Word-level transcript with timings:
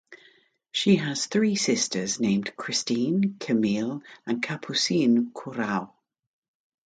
She 0.71 0.95
has 0.95 1.27
three 1.27 1.55
sisters 1.55 2.19
named 2.19 2.57
Christine, 2.57 3.35
Camille, 3.39 4.01
and 4.25 4.41
Capucine 4.41 5.31
Courau. 5.31 5.91